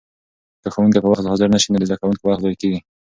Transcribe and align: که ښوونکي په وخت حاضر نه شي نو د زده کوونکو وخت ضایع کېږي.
که 0.61 0.67
ښوونکي 0.73 0.99
په 1.01 1.09
وخت 1.11 1.25
حاضر 1.31 1.47
نه 1.53 1.59
شي 1.61 1.67
نو 1.69 1.77
د 1.79 1.83
زده 1.89 1.97
کوونکو 2.01 2.23
وخت 2.25 2.41
ضایع 2.43 2.57
کېږي. 2.61 2.79